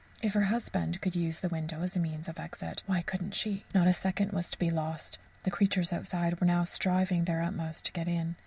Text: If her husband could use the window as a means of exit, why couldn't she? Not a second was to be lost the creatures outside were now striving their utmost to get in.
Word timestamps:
If 0.23 0.33
her 0.33 0.45
husband 0.45 0.99
could 0.99 1.15
use 1.15 1.41
the 1.41 1.49
window 1.49 1.83
as 1.83 1.95
a 1.95 1.99
means 1.99 2.27
of 2.27 2.39
exit, 2.39 2.81
why 2.87 3.03
couldn't 3.03 3.35
she? 3.35 3.65
Not 3.71 3.85
a 3.85 3.93
second 3.93 4.31
was 4.31 4.49
to 4.49 4.57
be 4.57 4.71
lost 4.71 5.19
the 5.43 5.51
creatures 5.51 5.93
outside 5.93 6.41
were 6.41 6.47
now 6.47 6.63
striving 6.63 7.25
their 7.25 7.43
utmost 7.43 7.85
to 7.85 7.91
get 7.91 8.07
in. 8.07 8.35